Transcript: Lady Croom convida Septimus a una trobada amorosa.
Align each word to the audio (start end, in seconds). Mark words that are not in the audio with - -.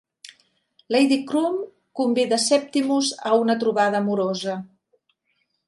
Lady 0.95 1.19
Croom 1.31 1.59
convida 2.01 2.41
Septimus 2.45 3.13
a 3.33 3.37
una 3.45 3.59
trobada 3.65 4.03
amorosa. 4.03 4.59